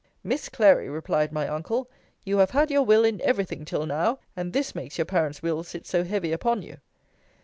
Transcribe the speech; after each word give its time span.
Miss 0.23 0.49
Clary, 0.49 0.89
replied 0.89 1.31
my 1.31 1.47
uncle, 1.47 1.87
you 2.25 2.37
have 2.39 2.49
had 2.49 2.71
your 2.71 2.81
will 2.81 3.05
in 3.05 3.21
every 3.21 3.45
thing 3.45 3.65
till 3.65 3.85
now; 3.85 4.17
and 4.35 4.51
this 4.51 4.73
makes 4.73 4.97
your 4.97 5.05
parents' 5.05 5.43
will 5.43 5.61
sit 5.63 5.85
so 5.85 6.03
heavy 6.03 6.31
upon 6.31 6.63
you. 6.63 6.77